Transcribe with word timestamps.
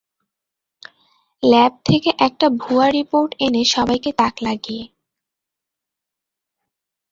Lab 1.43 1.73
থেকে 1.85 2.09
একটা 2.27 2.47
ভুয়া 2.59 2.87
রিপোর্ট 2.89 3.31
এনে 3.45 3.61
সবাইকে 3.75 4.09
তাক 4.19 4.35
লাগিয়ে। 4.41 4.83